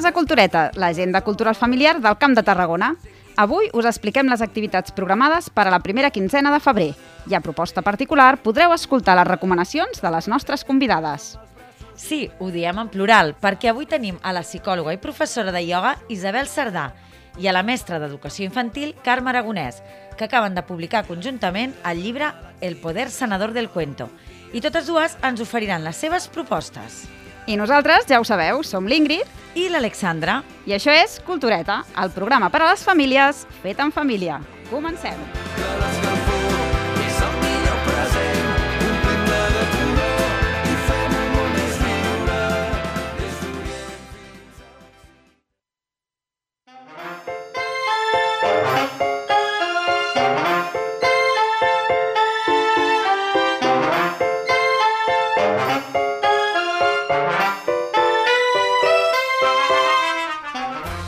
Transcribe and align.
Benvingudes 0.00 0.16
a 0.16 0.18
Cultureta, 0.18 0.70
l'agenda 0.76 1.20
cultural 1.20 1.54
familiar 1.54 2.00
del 2.00 2.16
Camp 2.16 2.32
de 2.34 2.42
Tarragona. 2.42 2.94
Avui 3.36 3.66
us 3.76 3.84
expliquem 3.84 4.30
les 4.32 4.40
activitats 4.40 4.94
programades 4.96 5.50
per 5.52 5.66
a 5.66 5.72
la 5.74 5.82
primera 5.84 6.08
quinzena 6.08 6.48
de 6.54 6.60
febrer 6.64 6.86
i 7.28 7.36
a 7.36 7.42
proposta 7.44 7.82
particular 7.84 8.38
podreu 8.40 8.72
escoltar 8.72 9.18
les 9.18 9.28
recomanacions 9.28 10.00
de 10.00 10.14
les 10.14 10.30
nostres 10.32 10.64
convidades. 10.64 11.36
Sí, 12.00 12.30
ho 12.40 12.48
diem 12.48 12.80
en 12.80 12.88
plural, 12.88 13.34
perquè 13.36 13.74
avui 13.74 13.84
tenim 13.84 14.16
a 14.22 14.32
la 14.32 14.40
psicòloga 14.40 14.96
i 14.96 15.02
professora 15.04 15.52
de 15.52 15.60
ioga 15.68 15.98
Isabel 16.08 16.48
Cerdà 16.48 16.94
i 17.36 17.44
a 17.44 17.52
la 17.52 17.62
mestra 17.62 18.00
d'educació 18.00 18.48
infantil 18.48 18.96
Carme 19.04 19.34
Aragonès, 19.34 19.84
que 20.16 20.24
acaben 20.24 20.56
de 20.56 20.64
publicar 20.64 21.04
conjuntament 21.04 21.76
el 21.84 22.00
llibre 22.00 22.32
El 22.62 22.80
poder 22.80 23.10
sanador 23.10 23.52
del 23.52 23.68
cuento. 23.68 24.08
I 24.56 24.64
totes 24.64 24.88
dues 24.88 25.20
ens 25.20 25.44
oferiran 25.44 25.84
les 25.84 26.00
seves 26.00 26.32
propostes. 26.32 27.04
I 27.50 27.56
nosaltres, 27.58 28.06
ja 28.06 28.20
ho 28.20 28.24
sabeu, 28.24 28.60
som 28.62 28.86
l'Ingrid 28.86 29.26
I 29.58 29.66
l'Alexandra. 29.72 30.44
i 30.70 30.76
això 30.76 30.94
és 30.94 31.18
Cultureta, 31.26 31.82
el 31.98 32.14
programa 32.14 32.48
per 32.48 32.62
a 32.62 32.70
les 32.70 32.84
famílies 32.86 33.44
fet 33.64 33.80
en 33.82 33.90
família. 33.90 34.38
Comencem! 34.70 35.18
És 35.18 35.49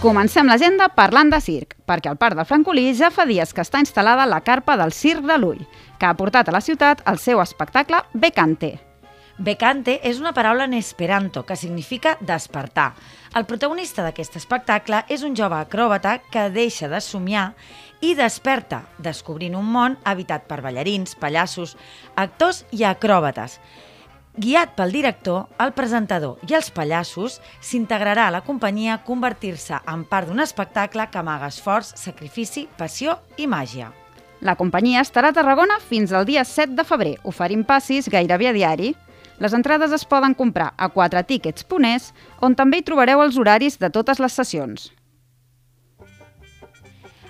Comencem 0.02 0.48
l'agenda 0.50 0.88
parlant 0.90 1.28
de 1.30 1.38
circ, 1.38 1.76
perquè 1.86 2.10
al 2.10 2.16
Parc 2.18 2.34
del 2.34 2.46
Francolí 2.48 2.88
ja 2.98 3.12
fa 3.14 3.22
dies 3.22 3.52
que 3.54 3.62
està 3.62 3.78
instal·lada 3.78 4.24
la 4.26 4.40
carpa 4.42 4.74
del 4.80 4.90
Circ 4.90 5.22
de 5.28 5.36
l'Ull, 5.38 5.60
que 6.00 6.08
ha 6.08 6.16
portat 6.18 6.48
a 6.50 6.54
la 6.56 6.60
ciutat 6.60 7.04
el 7.06 7.20
seu 7.22 7.38
espectacle 7.38 8.00
Becante. 8.10 8.72
Becante 9.38 9.94
és 10.02 10.18
una 10.18 10.32
paraula 10.34 10.66
en 10.66 10.74
esperanto 10.74 11.44
que 11.46 11.54
significa 11.54 12.16
despertar. 12.18 12.96
El 13.38 13.46
protagonista 13.46 14.02
d'aquest 14.02 14.40
espectacle 14.42 15.04
és 15.06 15.22
un 15.22 15.38
jove 15.38 15.60
acròbata 15.60 16.16
que 16.34 16.48
deixa 16.50 16.90
de 16.90 16.98
somiar 16.98 17.52
i 18.02 18.16
desperta, 18.18 18.82
descobrint 18.98 19.54
un 19.54 19.70
món 19.70 20.00
habitat 20.02 20.50
per 20.50 20.64
ballarins, 20.66 21.14
pallassos, 21.14 21.76
actors 22.18 22.64
i 22.74 22.82
acròbates. 22.90 23.60
Guiat 24.32 24.70
pel 24.78 24.94
director, 24.96 25.42
el 25.60 25.74
presentador 25.76 26.38
i 26.48 26.54
els 26.56 26.70
pallassos, 26.72 27.34
s'integrarà 27.60 28.30
a 28.30 28.32
la 28.32 28.40
companyia 28.46 28.94
a 28.94 29.02
convertir-se 29.04 29.76
en 29.92 30.06
part 30.08 30.30
d'un 30.30 30.40
espectacle 30.40 31.04
que 31.12 31.20
amaga 31.20 31.50
esforç, 31.52 31.90
sacrifici, 32.00 32.64
passió 32.78 33.18
i 33.36 33.44
màgia. 33.44 33.90
La 34.40 34.56
companyia 34.56 35.04
estarà 35.04 35.34
a 35.34 35.36
Tarragona 35.36 35.76
fins 35.84 36.16
al 36.16 36.24
dia 36.24 36.46
7 36.48 36.72
de 36.72 36.88
febrer, 36.88 37.18
oferint 37.28 37.66
passis 37.68 38.08
gairebé 38.08 38.48
a 38.48 38.56
diari. 38.56 38.94
Les 39.36 39.52
entrades 39.52 39.92
es 39.92 40.08
poden 40.08 40.32
comprar 40.32 40.72
a 40.78 40.88
4tickets.es, 40.88 42.10
on 42.40 42.56
també 42.56 42.80
hi 42.80 42.88
trobareu 42.88 43.20
els 43.20 43.36
horaris 43.36 43.76
de 43.76 43.92
totes 43.92 44.18
les 44.18 44.32
sessions. 44.32 44.88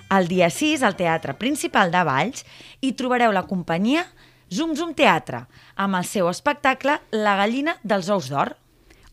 El 0.07 0.31
dia 0.31 0.47
6, 0.47 0.87
al 0.87 0.95
Teatre 0.95 1.35
Principal 1.35 1.91
de 1.91 2.07
Valls, 2.07 2.45
hi 2.79 2.95
trobareu 2.95 3.35
la 3.35 3.43
companyia 3.43 4.07
Zum 4.53 4.75
Zum 4.77 4.91
Teatre, 4.93 5.47
amb 5.81 5.97
el 5.97 6.05
seu 6.05 6.27
espectacle 6.29 6.99
La 7.09 7.33
gallina 7.39 7.73
dels 7.81 8.09
ous 8.13 8.27
d'or. 8.29 8.51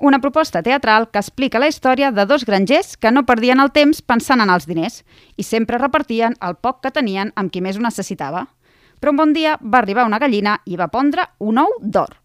Una 0.00 0.18
proposta 0.20 0.60
teatral 0.66 1.06
que 1.08 1.20
explica 1.22 1.60
la 1.62 1.68
història 1.70 2.10
de 2.12 2.26
dos 2.28 2.44
grangers 2.44 2.96
que 3.00 3.12
no 3.12 3.24
perdien 3.28 3.60
el 3.62 3.70
temps 3.72 4.02
pensant 4.02 4.42
en 4.44 4.52
els 4.52 4.66
diners 4.68 4.98
i 5.40 5.46
sempre 5.46 5.80
repartien 5.80 6.36
el 6.44 6.58
poc 6.60 6.82
que 6.84 6.92
tenien 6.92 7.32
amb 7.40 7.52
qui 7.52 7.62
més 7.64 7.78
ho 7.78 7.84
necessitava. 7.84 8.46
Però 9.00 9.14
un 9.14 9.20
bon 9.22 9.32
dia 9.32 9.56
va 9.62 9.80
arribar 9.80 10.04
una 10.08 10.20
gallina 10.20 10.58
i 10.66 10.76
va 10.76 10.90
pondre 10.92 11.24
un 11.38 11.62
ou 11.62 11.78
d'or. 11.80 12.18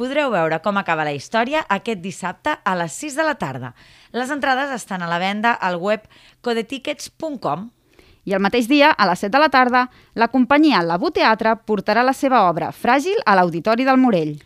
Podreu 0.00 0.32
veure 0.32 0.62
com 0.64 0.80
acaba 0.80 1.04
la 1.04 1.12
història 1.12 1.66
aquest 1.68 2.00
dissabte 2.00 2.56
a 2.64 2.76
les 2.80 2.96
6 2.96 3.18
de 3.20 3.28
la 3.28 3.36
tarda. 3.36 3.74
Les 4.16 4.32
entrades 4.32 4.72
estan 4.72 5.02
a 5.02 5.10
la 5.10 5.20
venda 5.20 5.52
al 5.52 5.76
web 5.76 6.08
codetickets.com. 6.40 7.68
I 8.24 8.34
el 8.36 8.42
mateix 8.42 8.68
dia, 8.70 8.92
a 8.92 9.06
les 9.10 9.18
7 9.24 9.32
de 9.34 9.40
la 9.42 9.50
tarda, 9.50 9.88
la 10.14 10.28
companyia 10.30 10.82
Labu 10.86 11.10
Teatre 11.10 11.56
portarà 11.66 12.04
la 12.06 12.14
seva 12.14 12.44
obra 12.48 12.70
Fràgil 12.70 13.18
a 13.26 13.34
l'Auditori 13.34 13.84
del 13.84 13.98
Morell. 13.98 14.38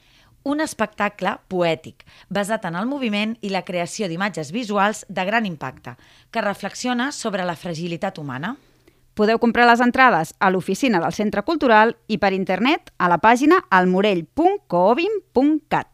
Un 0.47 0.61
espectacle 0.63 1.41
poètic, 1.51 2.07
basat 2.31 2.65
en 2.69 2.77
el 2.79 2.87
moviment 2.87 3.37
i 3.43 3.49
la 3.51 3.65
creació 3.67 4.07
d'imatges 4.09 4.53
visuals 4.55 5.05
de 5.09 5.25
gran 5.27 5.45
impacte, 5.45 5.97
que 6.31 6.41
reflexiona 6.41 7.13
sobre 7.13 7.45
la 7.45 7.57
fragilitat 7.57 8.19
humana. 8.23 8.57
Podeu 9.17 9.39
comprar 9.41 9.67
les 9.69 9.81
entrades 9.81 10.35
a 10.39 10.51
l'oficina 10.53 11.01
del 11.01 11.13
Centre 11.13 11.43
Cultural 11.43 11.97
i 12.07 12.19
per 12.21 12.33
internet 12.37 12.91
a 12.97 13.09
la 13.13 13.19
pàgina 13.19 13.61
almorell.coobin.cat. 13.69 15.89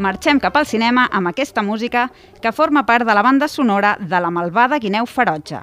Marxem 0.00 0.38
cap 0.40 0.54
al 0.56 0.64
cinema 0.64 1.02
amb 1.12 1.28
aquesta 1.28 1.60
música 1.60 2.06
que 2.40 2.54
forma 2.56 2.86
part 2.88 3.04
de 3.04 3.12
la 3.12 3.20
banda 3.20 3.48
sonora 3.52 3.98
de 4.00 4.20
La 4.24 4.30
malvada 4.32 4.78
guineu 4.80 5.04
ferotge, 5.04 5.58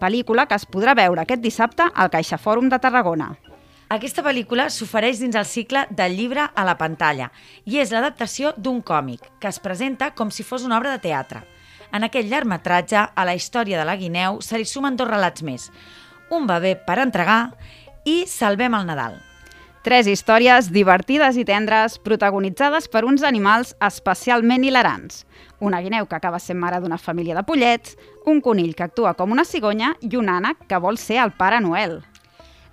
pel·lícula 0.00 0.48
que 0.50 0.56
es 0.58 0.64
podrà 0.66 0.96
veure 0.98 1.22
aquest 1.22 1.44
dissabte 1.44 1.86
al 1.94 2.10
Caixa 2.10 2.34
Fòrum 2.34 2.66
de 2.66 2.80
Tarragona. 2.82 3.28
Aquesta 3.94 4.24
pel·lícula 4.26 4.66
s'ofereix 4.74 5.20
dins 5.22 5.38
el 5.38 5.46
cicle 5.46 5.84
del 5.94 6.16
llibre 6.18 6.48
a 6.50 6.64
la 6.66 6.74
pantalla 6.80 7.30
i 7.62 7.78
és 7.78 7.94
l'adaptació 7.94 8.50
d'un 8.56 8.82
còmic 8.82 9.30
que 9.38 9.52
es 9.54 9.62
presenta 9.62 10.10
com 10.18 10.34
si 10.34 10.42
fos 10.42 10.66
una 10.66 10.80
obra 10.80 10.96
de 10.96 11.04
teatre. 11.06 11.44
En 11.94 12.02
aquest 12.02 12.26
llargmetratge, 12.26 13.06
a 13.14 13.24
la 13.24 13.36
història 13.38 13.78
de 13.78 13.86
la 13.86 13.94
guineu 13.94 14.42
se 14.42 14.58
li 14.58 14.66
sumen 14.66 14.98
dos 14.98 15.06
relats 15.06 15.46
més. 15.46 15.70
Un 16.34 16.50
bebè 16.50 16.74
per 16.82 16.98
entregar 17.06 17.54
i 18.02 18.24
Salvem 18.26 18.74
el 18.74 18.90
Nadal. 18.90 19.25
Tres 19.86 20.08
històries 20.10 20.66
divertides 20.74 21.36
i 21.38 21.44
tendres 21.46 21.94
protagonitzades 22.02 22.88
per 22.90 23.04
uns 23.06 23.22
animals 23.22 23.68
especialment 23.86 24.64
hilarants. 24.66 25.20
Una 25.62 25.78
guineu 25.84 26.08
que 26.10 26.16
acaba 26.18 26.40
sent 26.42 26.58
mare 26.58 26.80
d'una 26.82 26.98
família 26.98 27.36
de 27.38 27.44
pollets, 27.46 27.94
un 28.26 28.40
conill 28.42 28.74
que 28.74 28.82
actua 28.82 29.14
com 29.14 29.30
una 29.30 29.46
cigonya 29.46 29.92
i 30.02 30.10
un 30.18 30.26
ànec 30.26 30.66
que 30.66 30.82
vol 30.82 30.98
ser 30.98 31.20
el 31.22 31.30
Pare 31.38 31.62
Noel. 31.62 32.00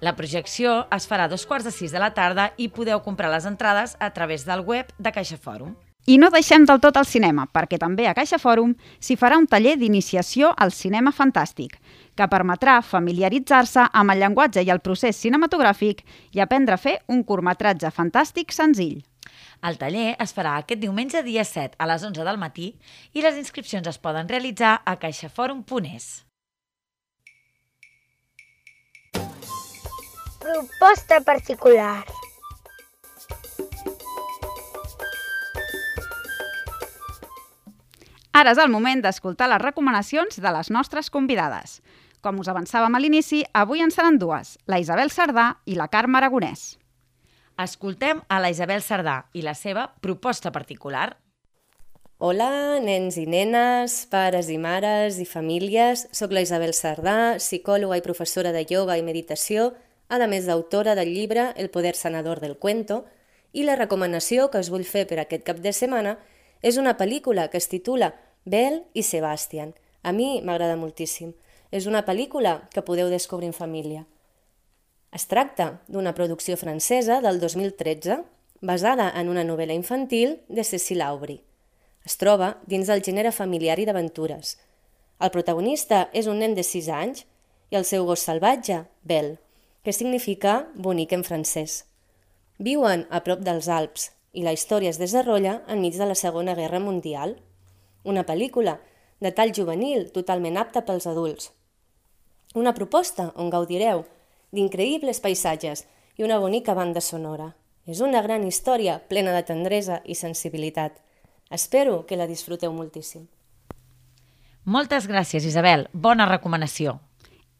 La 0.02 0.16
projecció 0.18 0.88
es 0.90 1.06
farà 1.06 1.30
a 1.30 1.36
dos 1.36 1.46
quarts 1.46 1.70
de 1.70 1.78
sis 1.78 1.94
de 1.94 2.02
la 2.02 2.16
tarda 2.18 2.50
i 2.58 2.72
podeu 2.74 3.06
comprar 3.06 3.30
les 3.30 3.46
entrades 3.46 3.94
a 4.00 4.10
través 4.18 4.50
del 4.50 4.66
web 4.66 4.90
de 4.98 5.14
Caixa 5.14 5.38
Fòrum. 5.38 5.76
I 6.06 6.18
no 6.20 6.28
deixem 6.34 6.66
del 6.68 6.82
tot 6.84 6.98
el 7.00 7.06
cinema, 7.08 7.46
perquè 7.48 7.78
també 7.80 8.10
a 8.10 8.14
Caixa 8.18 8.36
Fòrum 8.36 8.74
s'hi 9.00 9.16
farà 9.16 9.38
un 9.40 9.46
taller 9.48 9.78
d'iniciació 9.80 10.50
al 10.52 10.74
cinema 10.76 11.14
fantàstic, 11.16 11.78
que 12.16 12.28
permetrà 12.28 12.82
familiaritzar-se 12.84 13.86
amb 13.88 14.12
el 14.12 14.20
llenguatge 14.20 14.66
i 14.68 14.72
el 14.74 14.82
procés 14.84 15.22
cinematogràfic 15.24 16.04
i 16.36 16.44
aprendre 16.44 16.76
a 16.76 16.82
fer 16.82 16.98
un 17.08 17.24
curtmetratge 17.24 17.92
fantàstic 17.96 18.52
senzill. 18.52 19.00
El 19.64 19.80
taller 19.80 20.10
es 20.20 20.36
farà 20.36 20.58
aquest 20.60 20.82
diumenge 20.82 21.24
dia 21.24 21.46
7 21.48 21.80
a 21.80 21.88
les 21.88 22.04
11 22.04 22.28
del 22.28 22.42
matí 22.42 22.74
i 23.14 23.24
les 23.24 23.40
inscripcions 23.40 23.88
es 23.88 23.98
poden 23.98 24.28
realitzar 24.28 24.82
a 24.84 24.98
caixaforum.es. 25.00 26.10
Proposta 30.44 31.22
particular. 31.24 32.04
Ara 38.34 38.56
és 38.56 38.58
el 38.58 38.72
moment 38.74 38.98
d'escoltar 39.04 39.46
les 39.52 39.62
recomanacions 39.62 40.40
de 40.42 40.52
les 40.56 40.72
nostres 40.74 41.12
convidades. 41.14 41.84
Com 42.26 42.40
us 42.42 42.48
avançàvem 42.50 42.96
a 42.98 43.02
l'inici, 43.04 43.44
avui 43.54 43.84
en 43.86 43.94
seran 43.94 44.18
dues, 44.18 44.56
la 44.66 44.80
Isabel 44.82 45.12
Cerdà 45.14 45.60
i 45.70 45.78
la 45.78 45.86
Carme 45.94 46.18
Aragonès. 46.18 46.80
Escoltem 47.62 48.24
a 48.34 48.40
la 48.42 48.50
Isabel 48.50 48.82
Cerdà 48.82 49.28
i 49.38 49.46
la 49.46 49.54
seva 49.54 49.86
proposta 50.02 50.50
particular. 50.50 51.12
Hola, 52.18 52.80
nens 52.82 53.20
i 53.22 53.28
nenes, 53.30 54.00
pares 54.10 54.50
i 54.50 54.58
mares 54.58 55.22
i 55.22 55.30
famílies. 55.30 56.08
Soc 56.10 56.34
la 56.34 56.42
Isabel 56.42 56.74
Cerdà, 56.74 57.38
psicòloga 57.38 58.02
i 58.02 58.06
professora 58.06 58.56
de 58.56 58.66
ioga 58.66 58.98
i 58.98 59.06
meditació, 59.06 59.76
a 60.10 60.18
més 60.26 60.50
d'autora 60.50 60.98
del 60.98 61.14
llibre 61.14 61.52
El 61.56 61.70
poder 61.70 61.94
sanador 61.94 62.42
del 62.42 62.58
cuento, 62.58 63.04
i 63.54 63.62
la 63.62 63.78
recomanació 63.78 64.50
que 64.50 64.58
us 64.58 64.74
vull 64.74 64.90
fer 64.90 65.06
per 65.06 65.22
aquest 65.22 65.46
cap 65.46 65.62
de 65.62 65.70
setmana 65.70 66.18
és 66.18 66.32
una 66.80 66.96
pel·lícula 66.96 67.50
que 67.52 67.60
es 67.60 67.68
titula 67.68 68.14
Belle 68.46 68.86
i 68.96 69.04
Sebastian. 69.04 69.74
A 70.02 70.14
mi 70.16 70.40
m'agrada 70.42 70.78
moltíssim. 70.80 71.34
És 71.76 71.88
una 71.92 72.06
pel·lícula 72.08 72.70
que 72.72 72.86
podeu 72.88 73.10
descobrir 73.12 73.50
en 73.52 73.58
família. 73.58 74.06
Es 75.12 75.28
tracta 75.28 75.82
d'una 75.92 76.14
producció 76.16 76.56
francesa 76.58 77.20
del 77.22 77.42
2013 77.42 78.22
basada 78.62 79.10
en 79.20 79.28
una 79.28 79.44
novel·la 79.44 79.76
infantil 79.76 80.40
de 80.48 80.64
Cecil 80.64 81.04
Aubry. 81.04 81.42
Es 82.08 82.16
troba 82.16 82.56
dins 82.66 82.88
del 82.88 83.04
gènere 83.04 83.36
familiar 83.36 83.76
i 83.80 83.86
d'aventures. 83.86 84.56
El 85.20 85.36
protagonista 85.36 86.08
és 86.16 86.32
un 86.32 86.40
nen 86.40 86.56
de 86.56 86.64
6 86.64 86.90
anys 86.96 87.28
i 87.72 87.76
el 87.76 87.84
seu 87.84 88.08
gos 88.08 88.24
salvatge, 88.24 88.86
Belle, 89.04 89.36
que 89.84 89.92
significa 89.92 90.70
bonic 90.76 91.12
en 91.12 91.28
francès. 91.28 91.84
Viuen 92.58 93.04
a 93.12 93.20
prop 93.28 93.44
dels 93.44 93.68
Alps 93.68 94.14
i 94.34 94.44
la 94.44 94.54
història 94.54 94.90
es 94.90 95.00
desenrotlla 95.00 95.62
enmig 95.70 95.96
de 95.98 96.08
la 96.10 96.18
Segona 96.18 96.56
Guerra 96.58 96.82
Mundial. 96.82 97.38
Una 98.04 98.26
pel·lícula 98.26 98.80
de 99.22 99.32
tall 99.32 99.54
juvenil 99.56 100.10
totalment 100.12 100.58
apta 100.58 100.84
pels 100.86 101.06
adults. 101.08 101.52
Una 102.58 102.74
proposta 102.74 103.30
on 103.38 103.54
gaudireu 103.54 104.04
d'increïbles 104.54 105.22
paisatges 105.22 105.86
i 106.18 106.26
una 106.26 106.40
bonica 106.42 106.74
banda 106.74 107.02
sonora. 107.02 107.54
És 107.86 108.02
una 108.02 108.22
gran 108.24 108.46
història 108.48 109.00
plena 109.10 109.34
de 109.36 109.44
tendresa 109.44 110.02
i 110.06 110.16
sensibilitat. 110.16 111.00
Espero 111.52 112.06
que 112.08 112.18
la 112.18 112.28
disfruteu 112.28 112.74
moltíssim. 112.74 113.28
Moltes 114.64 115.10
gràcies, 115.12 115.44
Isabel. 115.44 115.90
Bona 115.94 116.26
recomanació. 116.30 117.00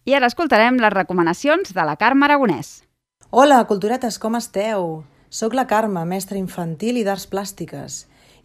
I 0.06 0.16
ara 0.16 0.30
escoltarem 0.32 0.80
les 0.80 0.94
recomanacions 0.94 1.74
de 1.76 1.84
la 1.84 1.98
Carme 2.00 2.26
Aragonès. 2.26 2.82
Hola, 3.30 3.64
culturetes, 3.68 4.18
com 4.20 4.40
esteu? 4.40 5.04
Soc 5.34 5.56
la 5.58 5.64
Carme, 5.66 6.04
mestra 6.06 6.38
infantil 6.38 7.00
i 7.00 7.04
d'arts 7.08 7.24
plàstiques, 7.26 7.94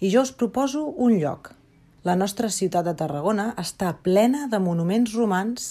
i 0.01 0.09
jo 0.09 0.23
us 0.25 0.31
proposo 0.33 0.87
un 0.97 1.19
lloc. 1.21 1.51
La 2.09 2.15
nostra 2.17 2.49
ciutat 2.49 2.87
de 2.87 2.95
Tarragona 2.97 3.51
està 3.61 3.91
plena 4.07 4.47
de 4.49 4.57
monuments 4.57 5.13
romans 5.13 5.67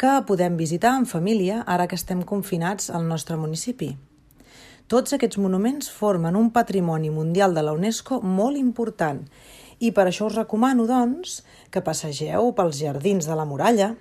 que 0.00 0.14
podem 0.24 0.56
visitar 0.56 0.94
en 0.96 1.04
família 1.04 1.58
ara 1.68 1.84
que 1.84 2.00
estem 2.00 2.22
confinats 2.24 2.88
al 2.88 3.04
nostre 3.04 3.36
municipi. 3.36 3.90
Tots 4.88 5.12
aquests 5.12 5.36
monuments 5.36 5.92
formen 5.92 6.40
un 6.40 6.48
patrimoni 6.48 7.12
mundial 7.12 7.52
de 7.52 7.68
la 7.68 7.76
UNESCO 7.76 8.22
molt 8.24 8.56
important 8.56 9.20
i 9.84 9.92
per 9.92 10.08
això 10.08 10.32
us 10.32 10.40
recomano, 10.40 10.88
doncs, 10.88 11.42
que 11.68 11.84
passegeu 11.84 12.54
pels 12.56 12.80
jardins 12.80 13.28
de 13.28 13.36
la 13.36 13.44
muralla, 13.44 13.92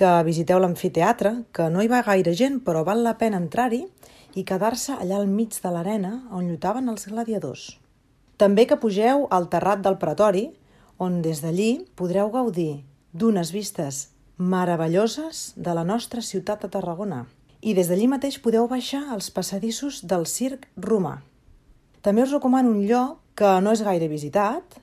que 0.00 0.16
visiteu 0.24 0.64
l'amfiteatre, 0.64 1.42
que 1.52 1.68
no 1.68 1.84
hi 1.84 1.92
va 1.92 2.06
gaire 2.08 2.32
gent 2.32 2.62
però 2.64 2.88
val 2.88 3.04
la 3.04 3.18
pena 3.20 3.36
entrar-hi, 3.36 3.84
i 4.36 4.44
quedar-se 4.44 4.92
allà 5.00 5.16
al 5.18 5.30
mig 5.32 5.56
de 5.64 5.72
l'arena 5.72 6.12
on 6.30 6.44
lluitaven 6.46 6.92
els 6.92 7.08
gladiadors. 7.08 7.78
També 8.36 8.66
que 8.68 8.76
pugeu 8.76 9.24
al 9.32 9.48
terrat 9.48 9.80
del 9.84 9.96
Pretori, 9.96 10.50
on 11.00 11.22
des 11.24 11.40
d'allí 11.40 11.86
podreu 11.96 12.28
gaudir 12.32 12.84
d'unes 13.16 13.52
vistes 13.52 14.10
meravelloses 14.36 15.54
de 15.56 15.72
la 15.72 15.84
nostra 15.84 16.20
ciutat 16.20 16.62
de 16.62 16.68
Tarragona. 16.68 17.24
I 17.64 17.72
des 17.72 17.88
d'allí 17.88 18.06
mateix 18.12 18.36
podeu 18.44 18.68
baixar 18.68 19.06
als 19.12 19.30
passadissos 19.32 20.02
del 20.04 20.26
circ 20.28 20.68
romà. 20.76 21.22
També 22.04 22.22
us 22.22 22.34
recomano 22.36 22.70
un 22.70 22.84
lloc 22.84 23.22
que 23.36 23.48
no 23.64 23.72
és 23.72 23.82
gaire 23.84 24.08
visitat, 24.08 24.76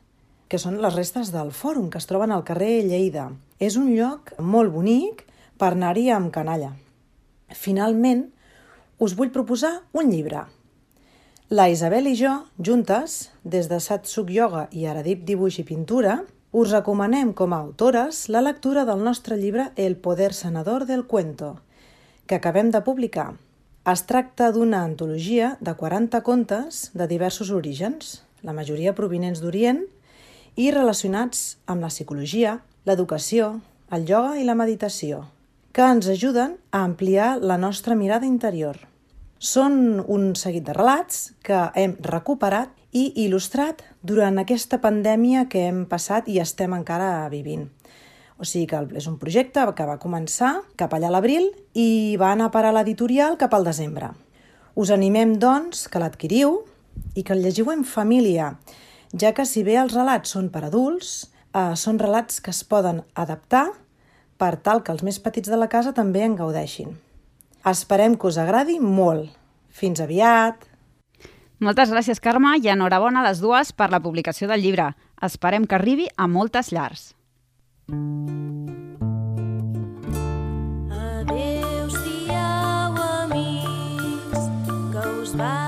que 0.50 0.58
són 0.58 0.82
les 0.82 0.98
restes 0.98 1.30
del 1.34 1.54
fòrum 1.54 1.90
que 1.90 2.02
es 2.02 2.10
troben 2.10 2.34
al 2.34 2.44
carrer 2.46 2.82
Lleida. 2.86 3.30
És 3.62 3.78
un 3.78 3.94
lloc 3.94 4.34
molt 4.42 4.74
bonic 4.74 5.24
per 5.58 5.72
anar-hi 5.74 6.10
amb 6.10 6.34
canalla. 6.34 6.74
Finalment, 7.54 8.33
us 9.04 9.18
vull 9.20 9.34
proposar 9.36 9.82
un 9.92 10.12
llibre. 10.14 10.46
La 11.52 11.66
Isabel 11.68 12.08
i 12.08 12.14
jo, 12.16 12.32
juntes, 12.56 13.34
des 13.44 13.68
de 13.68 13.82
Satsuk 13.84 14.30
Yoga 14.32 14.70
i 14.72 14.86
Aradip 14.88 15.26
Dibuix 15.28 15.58
i 15.60 15.66
Pintura, 15.68 16.22
us 16.56 16.72
recomanem 16.72 17.34
com 17.36 17.52
a 17.52 17.60
autores 17.60 18.28
la 18.32 18.44
lectura 18.46 18.86
del 18.88 19.04
nostre 19.04 19.36
llibre 19.42 19.66
El 19.76 19.98
poder 19.98 20.32
sanador 20.34 20.86
del 20.88 21.04
cuento, 21.04 21.58
que 22.28 22.38
acabem 22.40 22.72
de 22.72 22.80
publicar. 22.86 23.34
Es 23.92 24.06
tracta 24.08 24.54
d'una 24.56 24.86
antologia 24.88 25.58
de 25.60 25.76
40 25.76 26.24
contes 26.24 26.86
de 26.94 27.10
diversos 27.12 27.52
orígens, 27.52 28.22
la 28.42 28.56
majoria 28.56 28.96
provinents 28.96 29.44
d'Orient, 29.44 29.84
i 30.56 30.70
relacionats 30.72 31.58
amb 31.68 31.84
la 31.84 31.92
psicologia, 31.92 32.56
l'educació, 32.88 33.52
el 33.92 34.08
ioga 34.08 34.40
i 34.40 34.48
la 34.48 34.56
meditació, 34.56 35.26
que 35.76 35.92
ens 35.92 36.08
ajuden 36.08 36.56
a 36.72 36.86
ampliar 36.88 37.36
la 37.42 37.60
nostra 37.60 38.00
mirada 38.00 38.30
interior. 38.30 38.93
Són 39.44 40.00
un 40.08 40.30
seguit 40.40 40.64
de 40.64 40.72
relats 40.72 41.34
que 41.44 41.58
hem 41.76 41.98
recuperat 42.06 42.70
i 42.96 43.10
il·lustrat 43.26 43.82
durant 44.00 44.40
aquesta 44.40 44.80
pandèmia 44.80 45.50
que 45.52 45.66
hem 45.68 45.82
passat 45.92 46.30
i 46.32 46.38
estem 46.40 46.72
encara 46.72 47.28
vivint. 47.28 47.66
O 48.40 48.48
sigui 48.48 48.70
que 48.72 48.80
és 49.02 49.10
un 49.12 49.20
projecte 49.20 49.66
que 49.76 49.90
va 49.90 50.00
començar 50.00 50.54
cap 50.80 50.96
allà 50.96 51.12
a 51.12 51.16
l'abril 51.18 51.50
i 51.76 52.16
va 52.16 52.32
anar 52.32 52.48
a 52.48 52.56
parar 52.56 52.72
l'editorial 52.72 53.36
cap 53.36 53.52
al 53.52 53.68
desembre. 53.68 54.14
Us 54.80 54.96
animem, 54.96 55.36
doncs, 55.44 55.90
que 55.92 56.00
l'adquiriu 56.00 56.62
i 57.20 57.28
que 57.28 57.36
el 57.36 57.44
llegiu 57.44 57.76
en 57.76 57.84
família, 57.84 58.54
ja 59.12 59.36
que 59.36 59.44
si 59.44 59.68
bé 59.68 59.76
els 59.76 59.92
relats 59.92 60.38
són 60.38 60.54
per 60.56 60.64
adults, 60.70 61.34
eh, 61.52 61.76
són 61.76 62.00
relats 62.00 62.40
que 62.40 62.56
es 62.56 62.64
poden 62.64 63.04
adaptar 63.14 63.74
per 64.40 64.56
tal 64.64 64.88
que 64.88 64.96
els 64.96 65.04
més 65.04 65.20
petits 65.20 65.52
de 65.52 65.60
la 65.60 65.68
casa 65.68 65.92
també 65.92 66.24
en 66.24 66.40
gaudeixin. 66.40 66.96
Esperem 67.64 68.18
que 68.20 68.28
us 68.28 68.38
agradi 68.42 68.76
molt. 68.84 69.32
Fins 69.72 70.02
aviat! 70.04 70.68
Moltes 71.64 71.90
gràcies, 71.94 72.20
Carme, 72.20 72.58
i 72.60 72.68
enhorabona 72.68 73.22
a 73.22 73.28
les 73.30 73.40
dues 73.40 73.72
per 73.72 73.88
la 73.94 74.02
publicació 74.04 74.52
del 74.52 74.62
llibre. 74.66 74.92
Esperem 75.24 75.64
que 75.64 75.80
arribi 75.80 76.10
a 76.18 76.28
moltes 76.28 76.74
llars. 76.76 77.16
Adéu-siau, 81.24 82.92
amics, 83.24 84.44
que 84.92 85.04
us 85.24 85.32
vagi 85.40 85.63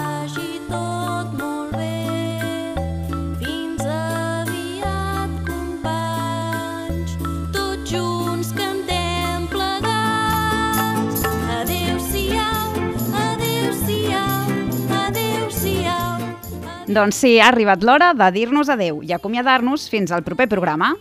Doncs 16.95 17.17
sí, 17.19 17.33
ha 17.43 17.49
arribat 17.51 17.81
l'hora 17.83 18.13
de 18.15 18.29
dir-nos 18.31 18.69
adeu 18.71 19.01
i 19.03 19.11
acomiadar-nos 19.11 19.89
fins 19.91 20.13
al 20.15 20.23
proper 20.23 20.47
programa. 20.47 20.93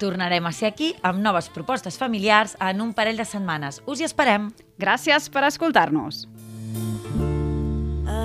Tornarem 0.00 0.46
a 0.48 0.52
ser 0.56 0.70
aquí 0.70 0.94
amb 1.04 1.20
noves 1.20 1.50
propostes 1.52 1.98
familiars 2.00 2.56
en 2.56 2.80
un 2.80 2.94
parell 2.96 3.20
de 3.20 3.26
setmanes. 3.28 3.82
Us 3.84 4.00
hi 4.00 4.08
esperem! 4.08 4.48
Gràcies 4.80 5.28
per 5.28 5.44
escoltar-nos. 5.50 6.24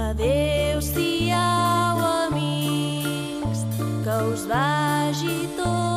Adéu-siau, 0.07 1.35
amics, 2.31 3.67
que 4.07 4.17
us 4.31 4.47
vagi 4.47 5.37
tot 5.59 5.96